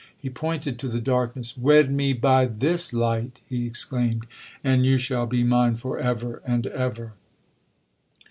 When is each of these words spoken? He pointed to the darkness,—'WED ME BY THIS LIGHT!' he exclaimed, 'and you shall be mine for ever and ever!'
He 0.17 0.31
pointed 0.31 0.79
to 0.79 0.87
the 0.87 0.99
darkness,—'WED 0.99 1.91
ME 1.91 2.13
BY 2.13 2.47
THIS 2.47 2.91
LIGHT!' 2.91 3.39
he 3.47 3.67
exclaimed, 3.67 4.25
'and 4.63 4.83
you 4.83 4.97
shall 4.97 5.27
be 5.27 5.43
mine 5.43 5.75
for 5.75 5.99
ever 5.99 6.41
and 6.43 6.65
ever!' 6.65 7.13